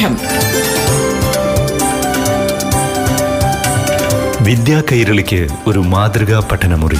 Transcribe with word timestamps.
പാഠം 0.00 0.16
വിദ്യാ 4.44 4.82
കൈരളിക്ക് 4.92 5.48
ഒരു 5.66 5.78
മാതൃകാ 5.78 6.48
പഠനമുറി. 6.52 6.98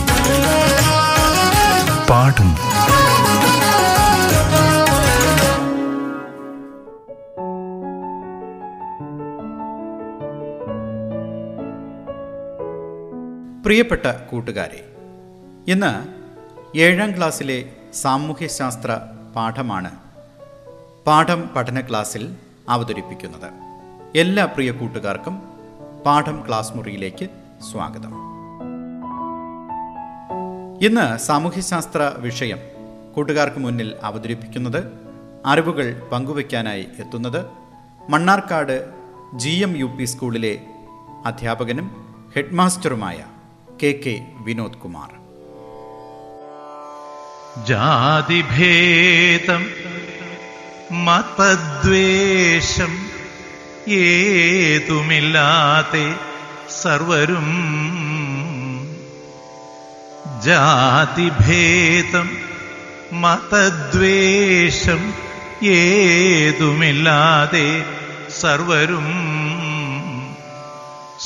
പാഠം. 2.10 2.50
പ്രിയപ്പെട്ട 13.64 14.06
കൂട്ടുകാരെ 14.06 14.84
ഇന്ന് 15.68 15.92
ഏഴാം 16.78 17.16
ക്ലാസ്സിലെ 17.16 17.64
സാമൂഹ്യശാസ്ത്ര 18.02 19.00
പാഠമാണ്. 19.36 19.90
പാഠം 21.06 21.50
പഠന 21.56 21.80
ക്ലാസ്സിൽ 21.80 22.49
അവതരിപ്പിക്കുന്നത്. 22.70 23.48
എല്ലാ 24.16 24.44
പ്രിയ 24.44 24.70
കൂട്ടുകാർക്കും 24.72 25.34
പാഠം 26.06 26.44
ക്ലാസ് 26.48 26.72
മുറിയിലേക്ക് 26.76 27.26
സ്വാഗതം. 27.70 28.12
ഇന്ന് 30.84 31.18
സാമൂഹ്യശാസ്ത്ര 31.18 32.12
വിഷയം 32.18 32.60
കൂട്ടുകാർക്ക് 33.16 33.58
മുന്നിൽ 33.58 33.96
അവതരിപ്പിക്കുന്നത് 34.02 34.80
അറിവുകൾ 35.46 36.08
പങ്കുവയ്ക്കാനായി 36.12 36.88
എത്തുന്നത് 36.98 37.46
Mannarkkad 38.08 38.76
G 39.34 39.50
M 39.50 39.76
U 39.76 39.84
P 39.84 40.04
സ്കൂളിലെ 40.04 40.54
അധ്യാപകനും 41.24 41.88
ഹെഡ്മാസ്റ്ററുമായ 42.36 43.18
കെ 43.82 43.90
കെ 44.06 44.14
വിനോദ് 44.44 44.80
കുമാർ. 44.84 45.10
ജാതിഭേദം 47.64 49.62
മതദ്വേഷം 51.06 52.92
ഏതുമില്ലാതെ 54.00 56.06
സർവരും 56.82 57.48
ജാതിഭേദം 60.44 62.28
മതദ്വേഷം 63.22 65.00
ഏതുമില്ലാതെ 65.76 67.66
സർവരും 68.40 69.08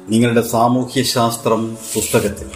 നിങ്ങളുടെ 0.09 0.41
സാമൂഹ്യശാസ്ത്രം 0.41 1.75
പുസ്തകത്തിൽ 1.75 2.51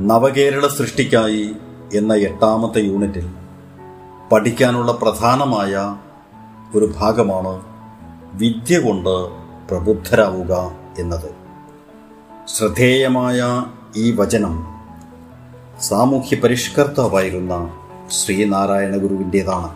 നവകേരള 0.00 0.68
സൃഷ്ടിക്കായി 0.68 1.56
എന്ന 1.94 2.14
എട്ടാമത്തെ 2.14 2.80
യൂണിറ്റിൽ 2.80 3.28
പഠിക്കാനുള്ള 4.32 4.92
പ്രധാനമായ 4.92 5.96
ഒരു 6.78 6.92
ഭാഗമാണ് 6.98 7.62
വിദ്യ 8.34 8.78
കൊണ്ട് 8.78 9.28
പ്രബുദ്ധരാവുക 9.68 10.70
എന്നത്. 10.98 11.41
ശ്രദ്ധേയമായ 12.48 13.66
ഈ 13.96 14.12
വചനം 14.12 14.74
സാമൂഹ്യ 15.80 16.36
പരിഷ്കർത്താവായിരുന്ന 16.36 17.78
ശ്രീനാരായണ 18.10 18.96
ഗുരുവിന്റെതാണ് 18.96 19.70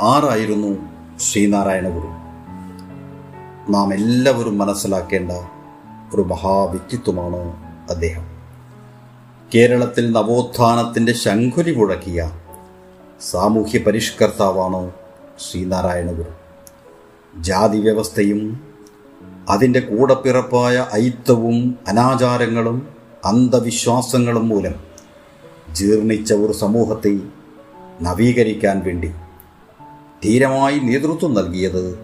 ആരായിരുന്നു 0.00 0.78
ശ്രീനാരായണ 1.18 1.88
ഗുരു 1.88 2.08
നാം 3.72 3.94
എല്ലാവരും 3.94 4.58
മനസ്സിലാക്കേണ്ട 4.58 5.32
ഒരു 6.14 6.22
മഹാവ്യക്തിത്വമാണ് 6.22 7.54
അദ്ദേഹം. 7.90 8.26
കേരളത്തിൽ 9.54 10.12
നവോത്ഥാനത്തിന്റെ 10.12 11.12
ശംഖുലി 11.12 11.70
മുഴക്കിയ 11.72 12.30
സാമൂഹ്യ 13.20 13.78
പരിഷ്കർത്താവാണ് 13.78 14.90
ശ്രീനാരായണ 15.38 16.12
ഗുരു 16.12 16.32
ജാതി 17.40 17.78
വ്യവസ്ഥയും 17.78 18.67
അതിന്റെ 19.48 19.80
കൂടപ്പിറപ്പായ 19.80 20.86
ഐത്തവും 20.94 21.78
അനാചാരങ്ങളും 21.88 22.88
അന്ധവിശ്വാസങ്ങളും 23.24 24.48
മൂലം 24.48 24.74
ജീർണിച്ച 25.72 26.32
ഒരു 26.32 26.52
സമൂഹത്തെ 26.52 27.20
നവീകരിക്കാൻ 28.02 28.82
വേണ്ടി 28.84 29.12
ധീരമായി 30.24 30.78
നേതൃത്വം 30.78 31.34
നൽകിയത് 31.34 31.98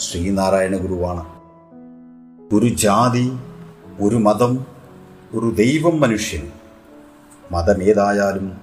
ശ്രീനാരായണ 0.00 0.76
ഗുരുവാണ്. 0.76 1.24
ഒരു 2.54 2.68
ജാതി 2.68 3.32
ഒരു 4.00 4.16
മതം 4.16 4.66
ഒരു 5.32 5.54
ദൈവം 5.54 6.00
മനുഷ്യൻ. 6.00 6.50
മതമേതായാലും 7.52 8.60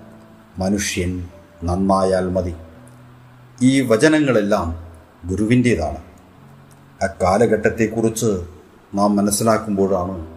മനുഷ്യൻ 0.57 1.27
നന്നായാൽ 1.63 2.29
മതി. 2.29 2.53
ഈ 3.61 3.81
വചനങ്ങളെല്ലാം 3.81 4.85
ഗുരുവിന്റേതാണ്. 5.29 6.14
അക്കാലഘട്ടത്തെക്കുറിച്ച് 7.03 8.43
നാം 8.93 9.15
മനസ്സിലാക്കുമ്പോഴാണ് 9.15 10.27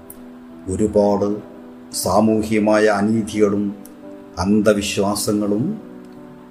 ഒരുപാട് 0.71 1.37
സാമൂഹ്യമായ 1.95 2.87
അനീതികളും 2.87 3.77
അന്ധവിശ്വാസങ്ങളും 4.39 5.81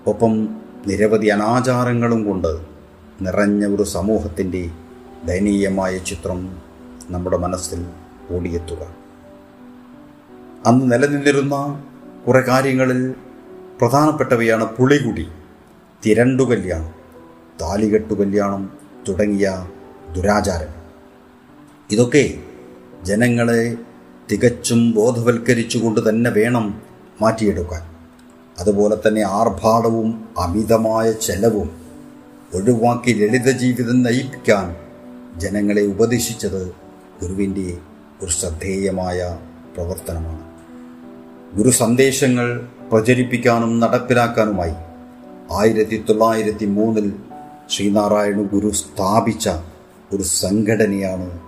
ഒപ്പം 0.07 0.59
നിരവധി 0.87 1.27
അനാചാരങ്ങളും 1.27 2.25
കൊണ്ട് 2.25 2.57
നിറഞ്ഞ 3.21 3.65
ഒരു 3.65 3.83
സമൂഹത്തിന്റെ 3.83 4.69
ദയനീയമായ 5.25 5.97
ചിത്രം 5.97 6.55
നമ്മുടെ 7.09 7.37
മനസ്സിൽ 7.37 7.85
ഓടിയെത്തുക. 8.31 8.87
അന്ന് 10.65 10.91
നിലനിന്നിരുന്ന 10.91 11.83
കുറേ 12.27 12.39
കാര്യങ്ങളിൽ 12.39 13.13
പ്രധാനപ്പെട്ടവയാണ് 13.81 14.65
പുളികുടി 14.77 15.27
തിരണ്ടു 16.05 16.43
കല്യാണം 16.43 16.93
താലികെട്ടു 17.61 18.13
കല്യാണം 18.13 18.69
തുടങ്ങിയ 19.09 19.67
ദുരാചാരം. 20.17 20.67
ഇതൊക്കെ 21.91 22.33
ജനങ്ങളെ 23.03 23.77
തികച്ചും 24.31 24.91
ബോധവൽക്കരിച്ചുകൊണ്ട് 24.91 26.09
തന്നെ 26.09 26.29
വേണം 26.29 26.81
മാറ്റിയെടുക്കാൻ. 27.21 27.81
അതുപോലെ 28.59 28.97
തന്നെ 29.07 29.21
ആർഭാടവും 29.21 30.29
അമിതമായ 30.37 31.11
ചെലവും 31.11 31.81
ഒഴിവാക്കി 32.53 33.13
ലളിത 33.13 33.51
ജീവിതം 33.51 34.03
നയിപ്പിക്കാൻ 34.03 34.75
ജനങ്ങളെ 35.39 35.81
ഉപദേശിച്ചത് 35.81 36.67
ഗുരുവിന്റെ 37.21 37.77
ഒരു 38.21 38.31
ശ്രദ്ധേയമായ 38.31 39.37
പ്രവർത്തനമാണ്. 39.75 40.43
ഗുരു 41.57 41.69
സന്ദേശങ്ങൾ 41.69 42.67
പ്രചരിപ്പിക്കാനും 42.91 43.79
നടപ്പിലാക്കാനുമായി 43.79 44.73
ആയിരത്തി 45.51 46.05
തൊള്ളായിരത്തി 46.09 46.65
മൂന്നിൽ 46.65 47.13
ശ്രീനാരായണ 47.69 48.41
ഗുരു 48.41 48.71
സ്ഥാപിച്ച 48.71 49.49
ഒരു 50.13 50.23
സംഘടനയാണ് 50.23 51.39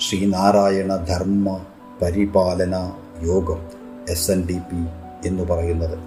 ശ്രീനാരായണ 0.00 0.96
ധർമ്മ 0.96 1.60
പരിപാലന 2.02 2.92
യോഗം 3.22 3.66
എസ് 4.08 4.30
എൻ 4.30 4.46
ഡി 4.46 4.58
പി 4.58 4.86
എന്ന് 5.28 5.42
പറയുന്നത്. 5.42 5.98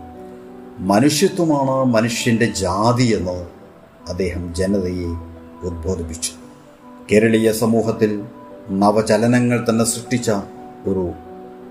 മനുഷ്യത്വമാണ് 0.78 1.86
മനുഷ്യന്റെ 1.86 2.46
ജാതി 2.46 3.04
എന്ന് 3.04 3.46
അദ്ദേഹം 4.10 4.56
ജനതയെ 4.56 5.08
ഉദ്ബോധിപ്പിച്ചു. 5.64 6.32
കേരളീയ 7.12 7.52
സമൂഹത്തിൽ 7.52 8.24
നവചലനങ്ങൾ 8.70 9.66
തന്നെ 9.70 9.86
സൃഷ്ടിച്ച 9.86 10.32
ഒരു 10.86 11.12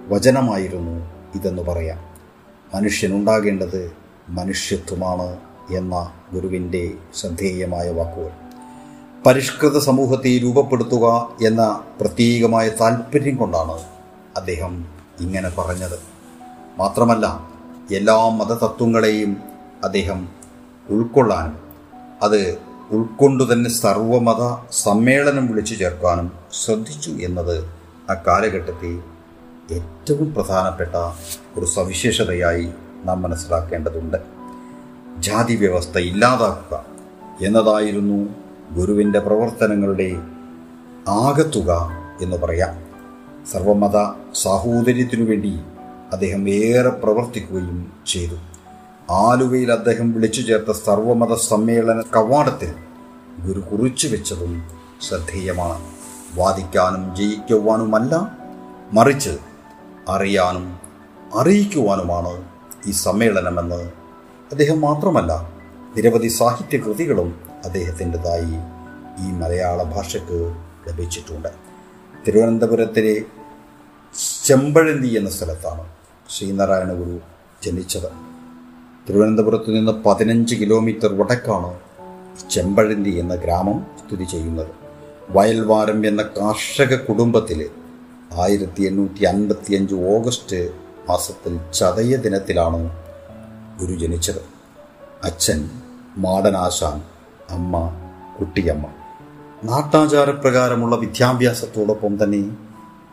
വചനമായിരുന്നു 0.08 1.10
ഇതെന്ന് 1.34 1.62
പറയാം. 1.62 1.98
മനുഷ്യനുണ്ടാകേണ്ടത് 2.74 3.92
മനുഷ്യത്വമാണ് 4.28 5.36
എന്ന 5.76 6.12
ഗുരുവിന്റെ 6.32 6.92
ശ്രദ്ധേയമായ 7.14 7.90
വാക്കുകൾ. 7.90 8.30
പരിഷ്കൃത 9.26 9.78
സമൂഹത്തെ 9.78 10.38
രൂപപ്പെടുത്തുക 10.38 11.28
എന്ന 11.46 11.82
പ്രത്യേകമായ 12.00 12.68
താല്പര്യം 12.68 13.36
കൊണ്ടാണ് 13.36 13.82
അദ്ദേഹം 14.36 14.84
ഇങ്ങനെ 15.20 15.48
പറഞ്ഞത്. 15.58 15.98
മാത്രമല്ല 16.78 17.48
എല്ലാ 17.94 18.28
മതതത്വങ്ങളെയും 18.28 19.36
അദ്ദേഹം 19.84 20.28
ഉൾക്കൊള്ളാനും 20.90 21.58
അത് 22.22 22.58
ഉൾക്കൊണ്ടു 22.90 23.52
തന്നെ 23.52 23.70
സർവമത 23.70 24.56
സമ്മേളനം 24.72 25.46
വിളിച്ചു 25.46 25.74
ചേർക്കാനും 25.74 26.32
ശ്രദ്ധിച്ചു 26.64 27.10
എന്നത് 27.10 27.64
ആ 28.10 28.14
കാലഘട്ടത്തെ 28.26 28.92
ഏറ്റവും 29.74 30.34
പ്രധാനപ്പെട്ട 30.34 30.94
ഒരു 31.58 31.66
സവിശേഷതയായി 31.66 32.68
നാം 33.04 33.22
മനസ്സിലാക്കേണ്ടതുണ്ട്. 33.22 34.16
ജാതി 35.18 35.56
വ്യവസ്ഥ 35.56 35.98
ഇല്ലാതാക്കുക 35.98 36.84
എന്നതായിരുന്നു 37.46 38.49
ഗുരുവിന്റെ 38.76 39.18
പ്രവർത്തനങ്ങളുടെ 39.18 40.22
ആകത്തുക 41.08 41.90
എന്ന് 42.22 42.36
പറയാം. 42.36 42.90
സർവമത 43.52 44.12
സാഹോദര്യത്തിനു 44.34 45.24
വേണ്ടി 45.24 45.60
അദ്ദേഹം 46.12 46.48
ഏറെ 46.48 46.88
പ്രവർത്തിക്കുകയും 46.88 47.92
ചെയ്തു. 48.06 48.34
ആലുവയിൽ 49.10 49.72
അദ്ദേഹം 49.72 50.12
വിളിച്ചു 50.12 50.42
ചേർത്ത 50.42 50.72
സർവമത 50.72 51.34
സമ്മേളന 51.34 52.02
കവാടത്തിൽ 52.16 52.74
ഗുരു 53.46 53.60
കുറിച്ചു 53.60 54.08
വെച്ചതും 54.08 54.68
ശ്രദ്ധേയമാണ്. 55.08 55.80
വാദിക്കാനും 56.34 57.16
ജയിക്കുവാനുമല്ല 57.16 58.38
മറിച്ച് 58.92 59.30
അറിയാനും 60.08 60.78
അറിയിക്കുവാനുമാണ് 61.34 62.44
ഈ 62.86 62.90
സമ്മേളനമെന്ന് 62.90 63.82
അദ്ദേഹം 64.52 64.80
മാത്രമല്ല 64.80 65.32
നിരവധി 65.96 66.28
സാഹിത്യ 66.28 66.78
കൃതികളും 66.78 67.49
അദ്ദേഹത്തിന്റെതായി 67.64 68.56
ഈ 69.24 69.32
മലയാള 69.32 69.82
ഭാഷയ്ക്ക് 69.82 70.54
ലഭിച്ചിട്ടുണ്ട്. 70.88 71.48
തിരുവനന്തപുരത്തിലെ 72.26 73.22
ചെമ്പഴന്തി 74.44 75.08
എന്ന 75.08 75.30
സ്ഥലത്താണ് 75.30 75.88
ശ്രീനാരായണ 76.30 76.92
ഗുരു 76.92 77.20
ജനിച്ചത്. 77.64 78.08
തിരുവനന്തപുരത്ത് 79.08 79.76
നിന്ന് 79.76 79.92
പതിനഞ്ച് 79.92 80.54
കിലോമീറ്റർ 80.54 81.14
വടക്കാണ് 81.14 81.78
ചെമ്പഴന്തി 82.50 83.10
എന്ന 83.10 83.34
ഗ്രാമം 83.34 83.86
സ്ഥിതി 83.98 84.24
ചെയ്യുന്നത്. 84.24 84.68
വയൽവാരം 85.30 86.06
എന്ന 86.06 86.22
കാർഷക 86.22 86.96
കുടുംബത്തിൽ 86.96 87.70
ആയിരത്തി 88.32 88.82
എണ്ണൂറ്റി 88.82 89.24
അൻപത്തി 89.24 89.74
അഞ്ച് 89.74 89.94
ഓഗസ്റ്റ് 89.94 90.70
മാസത്തിൽ 91.08 91.60
ചതയ 91.74 92.16
ദിനത്തിലാണ് 92.16 92.90
ഗുരു 93.80 93.98
ജനിച്ചത്. 93.98 94.42
അച്ഛൻ 95.24 95.70
മാടനാശാൻ 96.16 97.02
അമ്മ 97.50 97.90
കുട്ടിയമ്മ. 98.40 98.86
നാട്ടാചാരപ്രകാരമുള്ള 99.64 100.96
വിദ്യാഭ്യാസത്തോടൊപ്പം 100.96 102.24
തന്നെ 102.24 102.56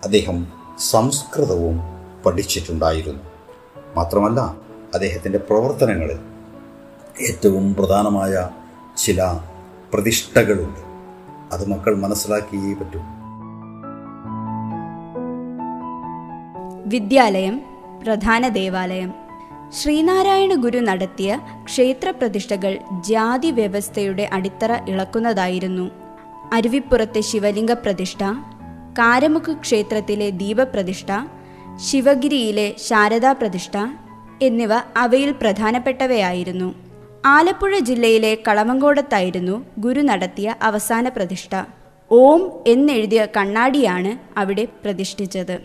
അദ്ദേഹം 0.04 0.48
സംസ്കൃതവും 0.80 1.80
പഠിച്ചിട്ടുണ്ടായിരുന്നു. 2.26 3.24
മാത്രമല്ല 3.96 4.40
അദ്ദേഹത്തിന്റെ 4.94 5.38
പ്രവർത്തനങ്ങളിൽ 5.38 6.20
ഏറ്റവും 7.22 7.76
പ്രധാനമായ 7.76 8.50
ചില 8.98 9.40
പ്രതിഷ്ഠകളുണ്ട്. 9.94 10.80
അത് 11.54 11.70
മക്കൾ 11.70 11.98
മനസ്സിലാക്കിയേ 11.98 12.74
പറ്റൂ. 12.74 13.00
വിദ്യാലയം 16.86 17.62
പ്രധാന 18.04 18.48
ദേവാലയം. 18.48 19.27
ശ്രീനാരായണ 19.74 20.54
ഗുരു 20.54 20.80
നടത്തിയ 20.80 21.40
ക്ഷേത്രപ്രതിഷ്ഠകൾ 21.64 22.78
ജാതി 23.08 23.52
വ്യവസ്ഥയുടെ 23.52 24.30
അടിത്തറ 24.34 24.90
ഇളക്കുന്നതായിരുന്നു. 24.90 25.92
അരുവിപ്പുറത്തെ 26.54 27.22
ശിവലിംഗ 27.22 27.72
പ്രതിഷ്ഠ 27.74 28.24
കാരമുക്ക് 29.00 29.52
ക്ഷേത്രത്തിലെ 29.52 30.30
ദീപപ്രതിഷ്ഠ 30.30 31.08
ശിവഗിരിയിലെ 31.76 32.76
ശാരദാ 32.88 33.32
പ്രതിഷ്ഠ 33.32 33.78
എന്നിവ 34.42 34.74
അവയിൽ 34.98 35.32
പ്രധാനപ്പെട്ടവയായിരുന്നു. 35.32 36.76
ആലപ്പുഴ 37.26 37.80
ജില്ലയിലെ 37.80 38.38
കളമങ്കോടത്തായിരുന്നു 38.48 39.66
ഗുരു 39.80 40.02
നടത്തിയ 40.02 40.56
അവസാന 40.62 41.08
പ്രതിഷ്ഠ. 41.10 41.56
ഓം 42.12 42.52
എന്നെഴുതിയ 42.68 43.28
കണ്ണാടിയാണ് 43.38 44.40
അവിടെ 44.40 44.68
പ്രതിഷ്ഠിച്ചത്. 44.86 45.58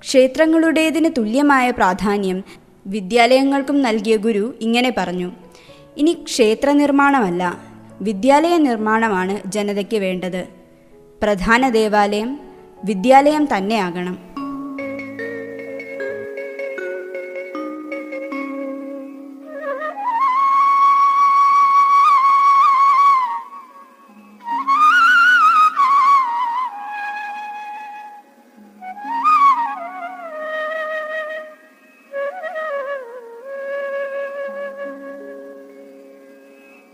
ക്ഷേത്രങ്ങളുടേതിന് 0.00 1.10
തുല്യമായ 1.18 1.70
പ്രാധാന്യം 1.70 2.44
വിദ്യാലയങ്ങൾക്കും 2.86 3.82
നൽകിയ 3.82 4.16
ഗുരു 4.16 4.54
ഇങ്ങനെ 4.60 4.94
പറഞ്ഞു. 4.98 5.32
ഇനി 5.96 6.12
ക്ഷേത്ര 6.12 6.72
നിർമ്മാണമല്ല 6.72 7.58
വിദ്യാലയ 8.00 8.56
നിർമ്മാണമാണ് 8.56 9.40
ജനതയ്ക്ക് 9.46 9.96
വേണ്ടത്. 9.96 10.48
പ്രധാന 11.22 11.68
ദേവാലയം 11.68 12.40
വിദ്യാലയം 12.84 13.48
തന്നെയാകണം. 13.56 14.33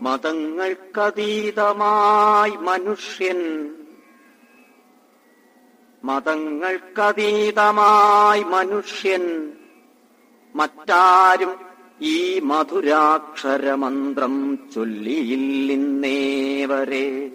മതങ്ങൾക്കതീതമായി 0.01 2.49
മനുഷ്യൻ. 2.49 3.71
മതങ്ങൾക്കതീതമായി 6.03 8.43
മനുഷ്യൻ. 8.43 9.53
മറ്റാരും 10.55 11.55
ഈ 12.01 12.39
മധുരാക്ഷരമന്ത്രം 12.39 14.59
ചൊല്ലിയില്ലിന്നേവരെ. 14.75 17.31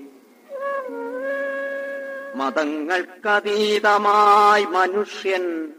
മതങ്ങൾക്കതീതമായി 2.34 4.64
മനുഷ്യൻ. 4.64 5.72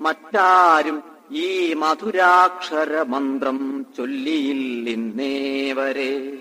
മറ്റാരും 0.00 1.11
ഈ 1.32 1.74
മധുരാക്ഷരമന്ത്രം 1.74 3.86
ചൊല്ലിയില്ലേവരെ 3.96 6.32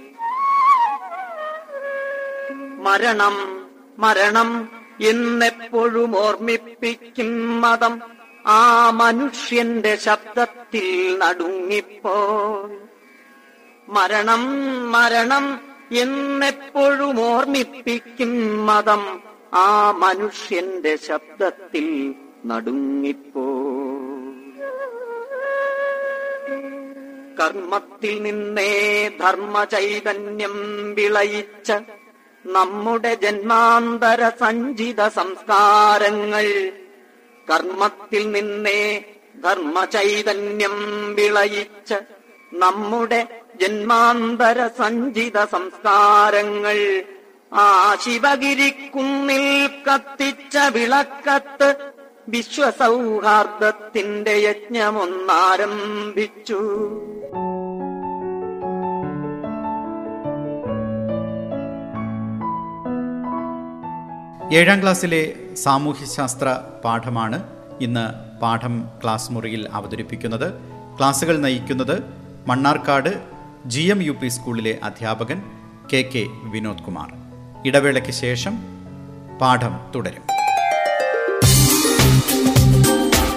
മരണം 2.79 3.63
മരണം 3.99 4.69
എന്നെപ്പോഴും 5.01 6.17
ഓർമ്മിപ്പിക്കും 6.17 7.61
മതം. 7.61 8.01
ആ 8.45 8.89
മനുഷ്യന്റെ 8.89 9.95
ശബ്ദത്തിൽ 9.95 11.19
നടുങ്ങിപ്പോ 11.19 12.41
മരണം 13.89 14.41
മരണം 14.91 15.61
എന്നെപ്പോഴും 15.91 17.21
ഓർമ്മിപ്പിക്കും 17.21 18.65
മതം. 18.65 19.21
ആ 19.53 19.91
മനുഷ്യന്റെ 19.91 20.95
ശബ്ദത്തിൽ 20.95 22.15
നടുങ്ങിപ്പോ 22.45 23.70
കർമ്മത്തിൽ 27.41 28.21
നിന്നേ 28.21 29.09
ധർമ്മചൈതന്യം 29.19 30.55
വിളയിച്ച 30.93 31.71
നമ്മുടെ 32.45 33.15
ജന്മാന്തര 33.15 34.29
സഞ്ചിത 34.29 35.07
സംസ്കാരങ്ങൾ. 35.07 36.71
കർമ്മത്തിൽ 37.49 38.31
നിന്നേ 38.31 39.05
ധർമ്മചൈതന്യം 39.43 40.75
വിളയിച്ച 41.15 41.93
നമ്മുടെ 42.53 43.27
ജന്മാന്തര 43.61 44.67
സഞ്ചിത 44.67 45.45
സംസ്കാരങ്ങൾ. 45.45 47.03
ആ 47.53 47.95
ശിവഗിരിക്കുന്നിൽ 47.95 49.67
കത്തിച്ച 49.87 50.57
വിളക്കത്ത് 50.57 51.90
വിശ്വസൗഹാർദ്ദത്തിന്റെ 52.31 54.31
യജ്ഞമൊന്നാരംഭിച്ചു. 54.31 56.61
ഏഴാം 64.53 64.81
ക്ലാസ്സിലെ 64.81 65.33
സാമൂഹ്യശാസ്ത്ര 65.53 66.59
പാഠമാണ് 66.85 67.43
ഇന്ന് 67.81 68.41
പാഠം 68.41 68.89
ക്ലാസ് 69.03 69.31
മുറിയിൽ 69.31 69.67
അവതരിപ്പിക്കുന്നത്. 69.71 70.53
ക്ലാസ്സുകൾ 70.97 71.37
നയിക്കുന്നത് 71.37 72.03
Mannarkkad 72.47 73.23
G 73.65 73.81
M 73.81 74.03
U 74.03 74.11
P 74.11 74.27
സ്കൂളിലെ 74.27 74.77
അധ്യാപകൻ 74.83 75.43
കെ 75.93 76.09
കെ 76.15 76.27
വിനോദ് 76.43 76.79
കുമാർ 76.79 77.13
ഇടവേളയ്ക്ക് 77.65 78.11
ശേഷം 78.11 78.59
പാഠം 79.41 79.79
തുടരും. 79.95 80.30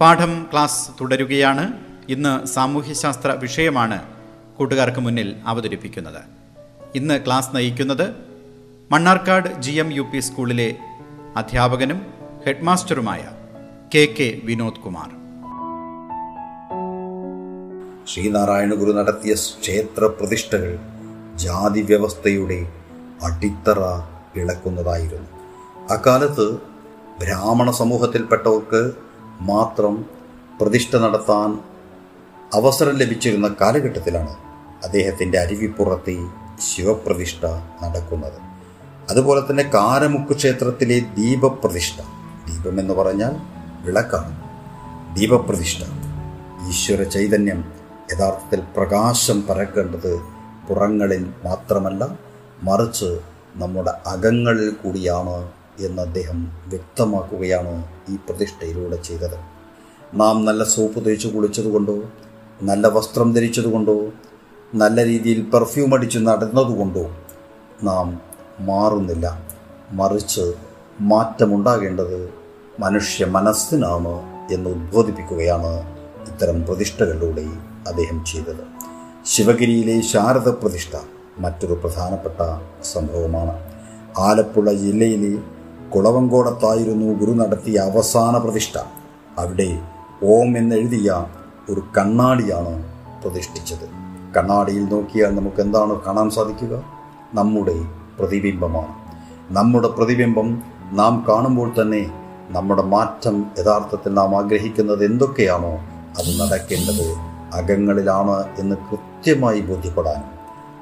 പാഠം 0.00 0.46
ക്ലാസ് 0.52 0.90
തുടരുകയാണ്. 1.00 1.72
ഇന്ന് 2.08 2.46
സാമൂഹ്യശാസ്ത്ര 2.46 3.30
വിഷയമാണ് 3.30 4.02
കൂട്ടുകാർക്ക് 4.58 5.00
മുന്നിൽ 5.00 5.36
അവതരിപ്പിക്കുന്നത്. 5.46 6.22
ഇന്ന് 6.94 7.26
ക്ലാസ് 7.26 7.54
നയിക്കുന്നത് 7.54 8.14
Mannarkkad 8.90 9.62
G 9.62 9.70
M 9.70 9.92
U 9.92 10.02
P 10.02 10.20
സ്കൂളിലെ 10.20 10.76
അധ്യാപകനും 11.36 12.06
ഹെഡ്മാസ്റ്ററുമായ 12.46 13.28
കെ 13.94 14.14
കെ 14.20 14.40
വിനോദ് 14.44 14.80
കുമാർ. 14.80 15.10
ശ്രീനാരായണ 18.06 18.74
ഗുരു 18.74 18.92
നടത്തിയ 18.92 19.34
ക്ഷേത്ര 19.34 20.04
പ്രതിഷ്ഠകൾ 20.04 20.78
ജാതി 21.34 21.82
വ്യവസ്ഥയുടെ 21.82 22.72
അടിത്തറ 23.22 23.78
ഇളക്കുന്നതായിരുന്നു. 24.40 25.28
അക്കാലത്ത് 25.90 26.52
ബ്രാഹ്മണ 27.20 27.70
സമൂഹത്തിൽപ്പെട്ടവർക്ക് 27.70 29.09
മാത്രം 29.40 30.06
പ്രതിഷ്ഠ 30.60 30.96
നടത്താൻ 30.96 31.60
അവസരം 32.54 32.96
ലഭിച്ചിരുന്ന 32.96 33.54
കാലഘട്ടത്തിലാണ് 33.60 34.36
അദ്ദേഹത്തിന്റെ 34.84 35.38
അരുവിപ്പുറത്തെ 35.38 36.16
ശിവപ്രതിഷ്ഠ 36.60 37.46
നടക്കുന്നത്. 37.82 38.38
അതുപോലെ 39.10 39.40
തന്നെ 39.40 39.62
കാരമുക്ക് 39.74 40.36
ക്ഷേത്രത്തിലെ 40.36 40.98
ദീപപ്രതിഷ്ഠ. 40.98 42.00
ദീപം 42.50 42.80
എന്ന് 42.80 42.94
പറഞ്ഞാൽ 42.94 43.32
വിളക്കാണ്. 43.84 44.42
ദീപപ്രതിഷ്ഠ. 45.16 45.82
ഈശ്വര 46.68 47.02
ചൈതന്യം 47.02 47.72
യഥാർത്ഥത്തിൽ 48.12 48.62
പ്രകാശം 48.76 49.46
പരക്കേണ്ടത് 49.46 50.20
പുറങ്ങളിൽ 50.68 51.32
മാത്രമല്ല 51.44 52.18
മറിച്ച് 52.62 53.20
നമ്മുടെ 53.56 53.92
അകങ്ങളിൽ 54.06 54.70
കൂടിയാണ് 54.70 55.48
എന്ന് 55.80 56.02
അദ്ദേഹം 56.02 56.62
വ്യക്തമാക്കുകയാണ് 56.66 57.99
ഈ 58.10 58.16
പ്രതിഷ്ഠയിലൂടെ 58.28 58.98
ചെയ്തത്. 59.08 59.38
നാം 60.14 60.36
നല്ല 60.44 60.62
സോപ്പ് 60.64 61.00
തേച്ച് 61.06 61.28
കുളിച്ചതുകൊണ്ടോ 61.28 61.96
നല്ല 62.62 62.86
വസ്ത്രം 62.88 63.28
ധരിച്ചതുകൊണ്ടോ 63.34 63.96
നല്ല 64.74 65.04
രീതിയിൽ 65.04 65.40
പെർഫ്യൂം 65.52 65.94
അടിച്ച് 65.94 66.18
നടന്നതുകൊണ്ടോ 66.18 67.04
നാം 67.82 68.06
മാറുന്നില്ല. 68.60 69.26
മറിച്ച് 69.92 70.44
മാറ്റമുണ്ടാകേണ്ടത് 71.00 72.18
മനുഷ്യ 72.80 73.24
മനസ്സിനാണ് 73.36 74.14
എന്ന് 74.54 74.70
ഉദ്ബോധിപ്പിക്കുകയാണ് 74.70 75.72
ഇത്തരം 76.30 76.58
പ്രതിഷ്ഠകളിലൂടെ 76.62 77.46
അദ്ദേഹം 77.88 78.18
ചെയ്തത്. 78.24 78.62
ശിവഗിരിയിലെ 79.26 79.96
ശാരദ 80.12 80.48
പ്രതിഷ്ഠ 80.48 80.96
മറ്റൊരു 81.38 81.74
പ്രധാനപ്പെട്ട 81.74 82.40
സംഭവമാണ്. 82.92 83.54
ആലപ്പുഴ 84.18 84.72
ജില്ലയിലെ 84.84 85.32
കുളവങ്കോടത്തായിരുന്നു 85.94 87.06
ഗുരു 87.20 87.32
നടത്തിയ 87.32 87.78
അവസാന 87.78 88.38
പ്രതിഷ്ഠ. 88.38 88.78
അവിടെ 89.38 89.78
ഓം 90.22 90.58
എന്നെഴുതിയ 90.58 91.26
ഒരു 91.70 91.82
കണ്ണാടിയാണ് 91.98 92.84
പ്രതിഷ്ഠിച്ചത്. 93.24 93.86
കണ്ണാടിയിൽ 94.36 94.84
നോക്കിയാൽ 94.84 95.34
നമുക്ക് 95.34 95.60
എന്താണ് 95.60 96.00
കാണാൻ 96.00 96.30
സാധിക്കുക? 96.30 96.82
നമ്മുടെ 97.34 97.74
പ്രതിബിംബമാണ്. 98.18 98.94
നമ്മുടെ 99.50 99.88
പ്രതിബിംബം 99.88 100.62
നാം 100.92 101.24
കാണുമ്പോൾ 101.28 101.72
തന്നെ 101.82 102.10
നമ്മുടെ 102.50 102.82
മാറ്റം 102.82 103.46
യഥാർത്ഥത്തിൽ 103.58 104.14
നാം 104.14 104.36
ആഗ്രഹിക്കുന്നത് 104.36 105.04
എന്തൊക്കെയാണോ 105.04 105.72
അത് 106.18 106.40
നടക്കേണ്ടത് 106.40 107.06
അകങ്ങളിലാണ് 107.54 108.44
എന്ന് 108.58 108.76
കൃത്യമായി 108.76 109.60
ബോധ്യപ്പെടാൻ 109.60 110.22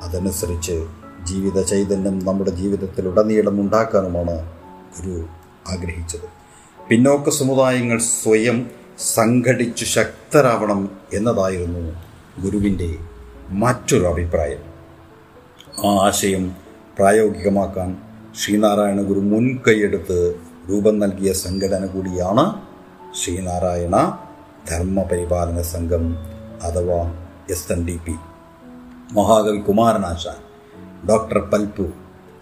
അതനുസരിച്ച് 0.03 0.87
ജീവിത 1.25 1.63
ചൈതന്യം 1.63 2.19
നമ്മുടെ 2.19 2.51
ജീവിതത്തിൽ 2.51 3.09
ഉടനീളം 3.09 3.61
ഉണ്ടാക്കാനുമാണ് 3.61 4.58
ഗുരു 4.99 5.27
ആഗ്രഹിച്ചത്. 5.69 6.29
പിന്നോക്ക 6.91 7.31
സമുദായങ്ങൾ 7.31 7.99
സ്വയം 7.99 8.71
സംഘടിച്ചു 8.99 9.85
ശക്തരാവണം 9.85 10.99
എന്നതായിരുന്നു 11.15 11.83
ഗുരുവിന്റെ 12.43 12.97
മറ്റൊരു 13.51 14.05
അഭിപ്രായം. 14.05 14.63
ആ 15.87 16.07
ആശയം 16.07 16.57
പ്രായോഗികമാക്കാൻ 16.99 17.97
ശ്രീനാരായണ 18.41 19.01
ഗുരു 19.01 19.21
മുൻകൈയെടുത്ത് 19.21 20.41
രൂപം 20.71 20.99
നൽകിയ 20.99 21.33
സംഘടന 21.33 21.87
കൂടിയാണ് 21.87 22.45
ശ്രീനാരായണ 23.15 24.19
ധർമ്മപരിപാലന 24.71 25.63
സംഘം 25.63 26.05
അഥവാ 26.63 27.27
എസ് 27.51 27.73
എൻ 27.73 27.87
ഡി 27.87 28.01
പി. 28.07 28.15
മഹാകവി 29.13 29.59
Kumaranasan 29.59 30.39
doctor 31.09 31.39
Palpu 31.39 31.87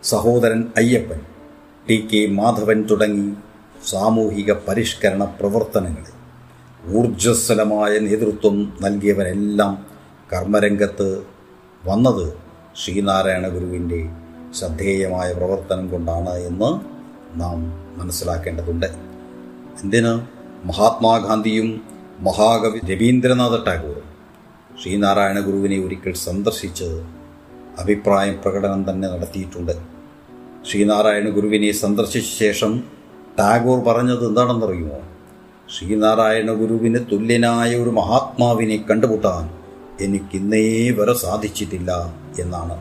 Sahodaran 0.04 0.64
Ayyappan 0.76 1.20
T 1.88 2.08
K 2.12 2.32
Madhavan 2.32 2.82
തുടങ്ങി 2.82 3.34
സാമൂഹിക 3.86 4.52
പരിഷ്കരണ 4.52 5.24
പ്രവർത്തനങ്ങളിൽ 5.24 6.14
ഊർജസ്വലമായ 6.96 7.98
നേതൃത്വം 7.98 8.78
നൽകിയവരെല്ലാം 8.80 9.86
കർമ്മരംഗത്ത് 10.32 11.22
വന്നത് 11.84 12.34
ശ്രീനാരായണ 12.84 13.48
ഗുരുവിന്റെ 13.48 14.10
ശ്രദ്ധേയമായ 14.54 15.32
പ്രവർത്തനം 15.32 15.90
കൊണ്ടാണ് 15.90 16.28
എന്ന് 16.28 16.70
നാം 17.40 17.58
മനസ്സിലാക്കേണ്ടതുണ്ട്. 17.96 18.86
എന്തിന്? 19.82 20.20
മഹാത്മാഗാന്ധിയും 20.66 21.80
മഹാകവി 22.20 22.78
രവീന്ദ്രനാഥ 22.92 23.64
ടാഗോറും 23.64 24.08
ശ്രീനാരായണ 24.82 25.40
ഗുരുവിനെ 25.40 25.78
ഒരിക്കൽ 25.84 26.14
സന്ദർശിച്ച് 26.14 27.02
അഭിപ്രായ 27.78 28.32
പ്രകടനം 28.32 28.90
തന്നെ 28.90 29.08
നടത്തിയിട്ടുണ്ട്. 29.08 29.95
ശ്രീനാരായണ 30.70 31.28
ഗുരുവിനെ 31.28 31.72
സന്ദർശിച്ച 31.72 32.38
ശേഷം 32.38 32.82
ടാഗോർ 33.38 33.78
പറഞ്ഞത് 33.80 34.28
എന്താണെന്നറിയുമോ? 34.28 34.98
ശ്രീനാരായണ 35.76 36.52
ഗുരുവിന് 36.52 36.98
തുല്യനായ 37.12 37.76
ഒരു 37.76 37.90
മഹാത്മാവിനെ 37.90 38.84
കണ്ടുമുട്ടാൻ 38.90 39.50
എനിക്കിന്നേ 40.00 40.90
വരെ 40.90 41.14
സാധിച്ചിട്ടില്ല 41.14 42.14
എന്നാണ്. 42.40 42.76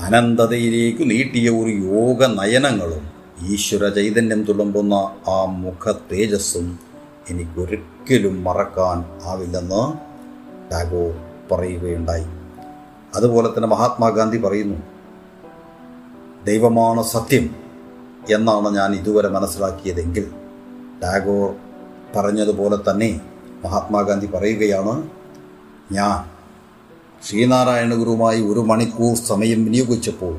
അനന്തതയിലേക്ക് 0.00 1.10
നീട്ടിയ 1.10 1.50
ഒരു 1.50 1.70
യോഗ 1.70 2.24
നയനങ്ങളും 2.26 3.04
ഈശ്വര 3.48 3.88
ചൈതന്യം 3.88 4.44
തുളുമ്പുന്ന 4.44 4.94
ആ 5.28 5.44
മുഖ 5.44 5.94
തേജസ്സും 6.12 6.78
എനിക്കൊരിക്കലും 7.30 8.44
മറക്കാൻ 8.44 9.04
ആവില്ലെന്ന് 9.24 9.82
ടാഗോർ 10.72 11.14
പറയുകയുണ്ടായി. 11.52 12.26
അതുപോലെ 13.14 13.48
തന്നെ 13.48 13.68
മഹാത്മാഗാന്ധി 13.68 14.38
പറയുന്നു 14.38 14.95
ദൈവമാണ് 16.46 17.02
സത്യം 17.02 17.44
എന്നാണ് 18.30 18.68
ഞാൻ 18.76 18.90
ഇതുവരെ 18.94 19.28
മനസ്സിലാക്കിയതെങ്കിൽ 19.28 20.24
ടാഗോർ 21.02 21.48
പറഞ്ഞതുപോലെ 22.16 22.76
തന്നെ 22.76 23.10
മഹാത്മാഗാന്ധി 23.64 24.26
പറയുകയാണ് 24.26 24.94
ഞാൻ 25.92 26.16
ശ്രീനാരായണ 27.26 27.94
ഗുരുവുമായി 27.94 28.40
ഒരു 28.42 28.60
മണിക്കൂർ 28.60 29.12
സമയം 29.16 29.60
വിനിയോഗിച്ചപ്പോൾ 29.64 30.34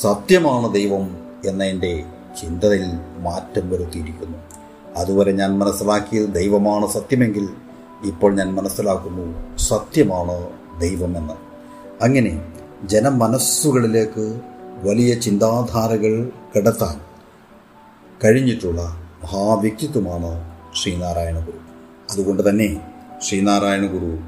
സത്യമാണ് 0.00 0.74
ദൈവം 0.74 1.04
എന്ന 1.44 1.62
എന്റെ 1.64 1.92
ചിന്തയിൽ 2.40 2.90
മാറ്റം 3.18 3.64
വരുത്തിയിരിക്കുന്നു. 3.70 4.38
അതുവരെ 4.96 5.32
ഞാൻ 5.32 5.50
മനസ്സിലാക്കിയത് 5.58 6.28
ദൈവമാണ് 6.34 6.86
സത്യമെങ്കിൽ 6.88 7.46
ഇപ്പോൾ 8.04 8.30
ഞാൻ 8.34 8.48
മനസ്സിലാക്കുന്നു 8.54 9.24
സത്യമാണ് 9.58 10.36
ദൈവമെന്ന്. 10.80 11.36
അങ്ങനെ 12.02 12.32
ജനമനസ്സുകളിലേക്ക് 12.84 14.26
വലിയ 14.84 15.14
ചിന്താധാരകൾ 15.14 16.30
കടത്താൻ 16.56 17.00
കഴിഞ്ഞിട്ടുള്ള 18.24 18.82
മഹാവ്യക്തിത്വമാണ് 19.22 20.54
ശ്രീനാരായണ 20.82 21.38
ഗുരു. 21.38 21.58
അതുകൊണ്ട് 22.10 22.48
തന്നെ 22.48 22.80
ശ്രീനാരായണ 23.22 23.86
ഗുരു 23.86 24.18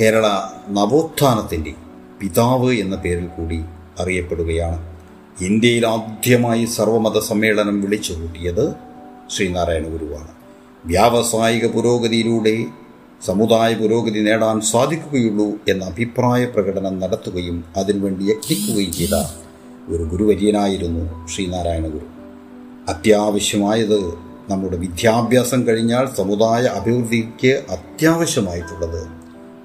കേരള 0.00 0.26
നവോത്ഥാനത്തിന്റെ 0.70 1.74
പിതാവ് 2.20 2.72
എന്ന 2.72 2.96
പേരിൽ 2.96 3.26
കൂടി 3.26 3.64
അറിയപ്പെടുകയാണ്. 4.00 4.96
ഇന്ത്യയിൽ 5.40 5.86
ആദ്യമായി 5.86 6.64
സർവമത 6.64 7.18
സമ്മേളനം 7.18 7.80
വിളിച്ചു 7.80 8.12
കൂട്ടിയത് 8.12 8.74
ശ്രീനാരായണ 9.36 9.82
ഗുരുവാണ്. 9.82 10.28
വ്യാവസായിക 10.84 11.66
പുരോഗതിയിലൂടെ 11.66 12.66
സമുദായ 13.22 13.74
പുരോഗതി 13.74 14.20
നേടാൻ 14.20 14.60
സാധിക്കുകയുള്ളൂ 14.60 15.58
എന്ന 15.68 15.84
അഭിപ്രായ 15.84 16.44
പ്രകടനം 16.44 17.00
നടത്തുകയും 17.00 17.64
അതിനുവേണ്ടി 17.76 18.24
യത്നിക്കുകയും 18.24 18.92
ചെയ്ത 18.92 19.14
ഒരു 19.88 20.02
ഗുരുവര്യനായിരുന്നു 20.02 21.26
ശ്രീനാരായണ 21.26 21.86
ഗുരു 21.86 22.06
അത്യാവശ്യമായത് 22.88 24.14
നമ്മുടെ 24.50 24.76
വിദ്യാഭ്യാസം 24.76 25.66
കഴിഞ്ഞാൽ 25.66 26.06
സമുദായ 26.16 26.62
അഭിവൃദ്ധിക്ക് 26.62 27.62
അത്യാവശ്യമായിട്ടുള്ളത് 27.70 29.08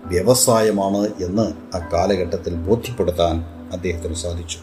വ്യവസായമാണ് 0.05 1.23
എന്ന് 1.23 1.75
അക്കാലഘട്ടത്തിൽ 1.77 2.53
ബോധ്യപ്പെടുത്താൻ 2.55 3.45
അദ്ദേഹത്തിന് 3.71 4.13
സാധിച്ചു. 4.13 4.57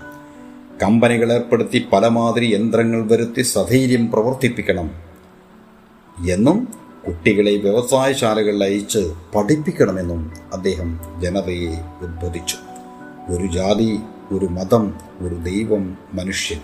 കമ്പനികൾ 0.83 1.33
ഏർപ്പെടുത്തി 1.33 1.87
പലമാതിരി 1.93 2.55
യന്ത്രങ്ങൾ 2.55 3.09
വരുത്തി 3.09 3.43
സധൈര്യം 3.43 4.11
പ്രവർത്തിപ്പിക്കണം 4.11 4.91
എന്നും 6.31 6.69
കുട്ടികളെ 7.09 7.57
വ്യവസായശാലകളിൽ 7.57 8.65
അയച്ച് 8.65 9.15
പഠിപ്പിക്കണമെന്നും 9.35 10.33
അദ്ദേഹം 10.53 11.01
ജനതയെ 11.21 11.81
ഉദ്ബോധിച്ചു. 12.03 12.57
ഒരു 13.29 13.47
ജാതി 13.47 13.99
ഒരു 14.33 14.47
മതം 14.47 14.95
ഒരു 15.19 15.35
ദൈവം 15.35 15.99
മനുഷ്യൻ. 16.15 16.61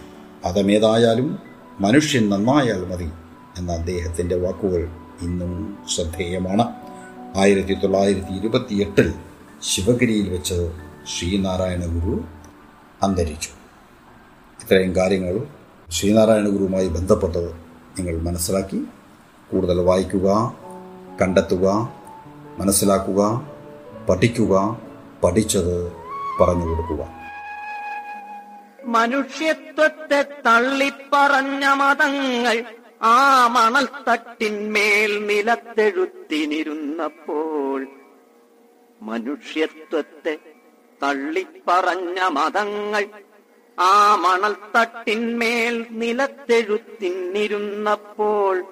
മതമേതായാലും 0.46 1.38
മനുഷ്യൻ 1.80 2.30
നന്നായാൽ 2.30 2.84
മതി 2.84 3.10
എന്ന 3.58 3.72
അദ്ദേഹത്തിന്റെ 3.72 4.36
വാക്കുകൾ 4.36 4.88
ഇന്നും 5.22 5.78
ശ്രദ്ധേയമാണ്. 5.94 6.64
ആയിരത്തി 7.36 7.74
തൊള്ളായിരത്തി 7.74 8.32
ഇരുപത്തിയെട്ടിൽ 8.32 9.14
ശിവഗിരിയിൽ 9.62 10.30
വെച്ച് 10.30 10.72
ശ്രീനാരായണ 11.18 11.84
ഗുരു 11.84 12.24
അന്തരിച്ചു. 13.02 13.48
ഇത്രയും 14.62 14.96
കാര്യങ്ങൾ 14.96 15.46
ശ്രീനാരായണ 15.90 16.48
ഗുരുവുമായി 16.48 16.88
ബന്ധപ്പെട്ടത് 16.88 17.52
നിങ്ങൾ 17.98 18.22
മനസ്സിലാക്കി 18.22 18.84
കൂടുതൽ 19.50 19.80
വായിക്കുക 19.80 20.28
കണ്ടെത്തുക 21.20 21.66
മനസ്സിലാക്കുക 22.58 23.20
പഠിക്കുക 24.08 24.54
പഠിച്ചത് 25.24 25.92
പറഞ്ഞു 26.40 26.66
കൊടുക്കുക. 26.66 27.02
മനുഷ്യത്വത്തെ 28.84 30.30
തള്ളിപ്പറഞ്ഞ 30.46 31.74
മതങ്ങൾ 31.74 32.64
ആ 33.02 33.44
മണൽത്തട്ടിന്മേൽ 33.46 35.26
നിലത്തെഴുത്തിനിരുന്നപ്പോൾ 35.26 37.88
മനുഷ്യത്വത്തെ 39.02 40.34
തള്ളിപ്പറഞ്ഞ 41.02 42.18
മതങ്ങൾ 42.28 43.04
ആ 43.78 44.16
മണൽത്തട്ടിന്മേൽ 44.16 45.86
നിലത്തെഴുത്തിനിരുന്നപ്പോൾ 45.90 48.64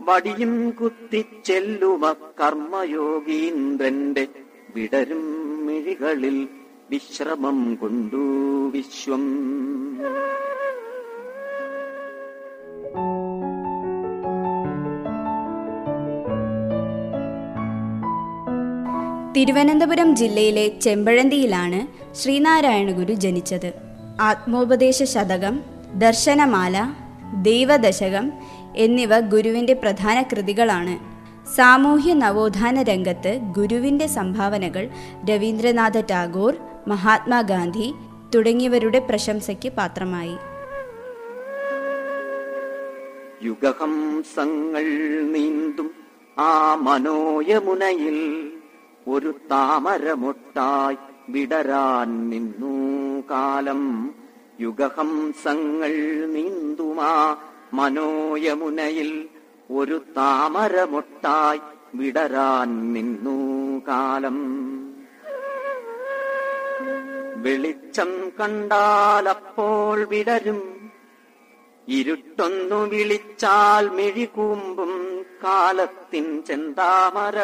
വടിയും 0.00 0.70
കുത്തിച്ചെല്ലുവ 0.70 2.12
കർമ്മയോഗീന്ദ്രന്റെ 2.12 4.28
വിടരും 4.74 5.66
മിഴികളിൽ 5.66 6.48
വിശ്രമം 6.90 7.74
കൊണ്ടു 7.74 8.70
വിശ്വം. 8.70 9.48
തിരുവനന്തപുരം 19.36 20.16
ജില്ലയിലെ 20.16 20.80
ചെമ്പഴന്തിയിലാണ് 20.80 22.14
ശ്രീനാരായണ 22.14 22.90
ഗുരു 22.90 23.12
ജനിച്ചത്. 23.12 23.72
ആത്മോപദേശ 24.20 25.02
ശതകം 25.02 25.60
ദർശനമാല 25.94 26.92
ദൈവദശകം 27.42 28.32
എന്നിവ 28.76 29.20
ഗുരുവിന്റെ 29.20 29.72
പ്രധാന 29.72 30.22
കൃതികളാണ്. 30.22 31.18
സാമൂഹ്യ 31.56 32.12
നവോത്ഥാന 32.12 32.82
രംഗത്ത് 32.82 33.40
ഗുരുവിന്റെ 33.56 34.06
സംഭാവനകൾ 34.06 34.88
രവീന്ദ്രനാഥ 35.30 36.00
ടാഗോർ 36.00 36.56
മഹാത്മാഗാന്ധി 36.88 37.94
തുടങ്ങിയവരുടെ 38.34 38.98
പ്രശംസയ്ക്ക് 38.98 39.72
പാത്രമായി. 39.72 40.36
യുഗഹംസങ്ങൾ 43.46 44.84
നീന്തും 45.32 45.90
ആ 46.38 46.74
മനോയമുനയിൽ 46.74 48.18
ഒരു 49.08 49.34
താമരമൊട്ടായി 49.50 50.96
വിടരാൻ 51.28 52.30
നിന്നു 52.30 52.74
കാലം. 53.30 54.14
യുഗഹംസങ്ങൾ 54.60 55.92
നീന്തുമാ 56.26 57.36
മനോയമുനയിൽ 57.72 59.28
ഒരു 59.70 60.04
താമരമൊട്ടായി 60.16 61.60
വിടരാൻ 61.94 62.92
നിന്നു 62.92 63.78
കാലം. 63.88 64.58
വെളിച്ചം 67.36 68.32
കണ്ടാലപ്പോൾ 68.40 70.04
വിടരും. 70.04 70.90
ഇരുട്ടൊന്നു 71.88 72.88
വിളിച്ചാൽ 72.88 73.88
മിഴികൂമ്പും 73.88 75.26
കാലത്തിൻ 75.44 76.42
ചെന്താമര. 76.42 77.34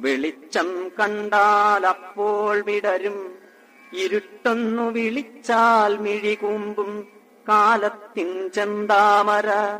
വെളിച്ചം 0.00 0.88
കണ്ടാലപ്പോൾ 1.00 2.60
വിടരും. 2.60 3.34
ഇരുട്ടൊന്നു 3.92 4.82
വിളിച്ചാൽ 4.82 5.98
മിഴികൂമ്പും 5.98 7.15
കാലത്തിൻ 7.48 8.50
ചെന്താമര 8.54 9.78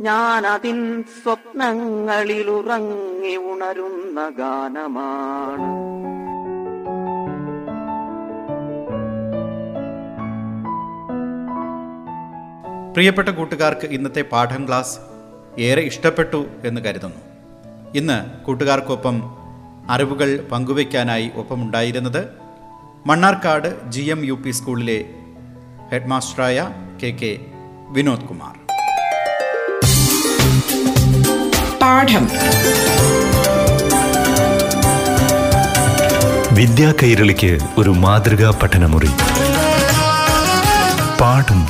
ഞാനതിൻ 0.00 1.02
സ്വപ്നങ്ങളിലുറങ്ങി 1.02 3.36
ഉണരുന്ന 3.36 4.28
ഗാനമാണ്. 4.28 5.86
പ്രിയപ്പെട്ട 12.94 13.28
കൂട്ടുകാർക്ക് 13.28 13.86
ഇന്നത്തെ 13.86 14.22
പാഠം 14.22 14.68
ക്ലാസ് 14.68 14.98
ഏറെ 15.58 15.82
ഇഷ്ടപ്പെട്ടു 15.82 16.46
എന്ന് 16.64 16.80
കരുതുന്നു. 16.80 17.18
ഇന്ന് 17.94 18.44
കൂട്ടുകാർക്കൊപ്പം 18.44 19.46
അറിവുകൾ 19.90 20.48
പങ്കുവയ്ക്കാനായി 20.52 21.30
ഒപ്പമുണ്ടായിരുന്നത് 21.36 22.28
Mannarkkad 23.06 23.90
G 23.90 24.00
M 24.00 24.24
U 24.24 24.34
P 24.34 24.50
സ്കൂളിലെ 24.50 25.25
ഹെഡ് 25.92 26.06
മാസ്റ്ററായ 26.06 26.70
കെ 27.02 27.06
കെ 27.06 27.38
വിനോദ് 27.88 28.20
കുമാർ. 28.20 28.54
പാഠം. 31.82 32.28
വിദ്യാ 36.54 36.94
കൈരളിക്ക് 37.02 37.58
ഒരു 37.78 37.90
മാതൃകാ 37.90 38.50
പഠനമുറി. 38.62 39.10
പാഠം 41.20 41.66